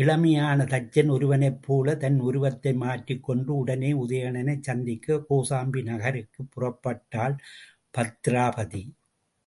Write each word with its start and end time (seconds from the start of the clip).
இளமையான 0.00 0.64
தச்சன் 0.64 1.08
ஒருவனைப்போலத் 1.10 1.96
தன் 1.96 2.20
உருவத்தை 2.20 2.72
மாற்றிக்கொண்டு 2.74 3.56
உடனே 3.56 3.92
உதயணனைச் 3.94 4.62
சந்திக்கக் 4.62 5.26
கோசாம்பி 5.28 5.82
நகருக்குப் 5.82 6.50
புறப்பட்டாள் 6.52 7.36
பத்திராபதி. 7.94 8.84